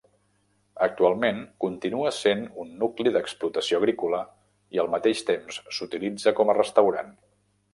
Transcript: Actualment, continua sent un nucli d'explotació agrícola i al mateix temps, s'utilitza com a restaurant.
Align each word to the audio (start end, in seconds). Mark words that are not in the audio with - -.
Actualment, 0.85 1.41
continua 1.65 2.13
sent 2.19 2.41
un 2.63 2.71
nucli 2.85 3.13
d'explotació 3.17 3.83
agrícola 3.83 4.23
i 4.79 4.83
al 4.85 4.91
mateix 4.95 5.23
temps, 5.29 5.61
s'utilitza 5.79 6.35
com 6.41 6.51
a 6.51 6.57
restaurant. 6.61 7.15